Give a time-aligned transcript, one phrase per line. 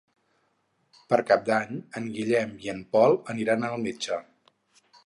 [1.13, 4.21] Per Cap d'Any en Guillem i en Pol aniran al metge.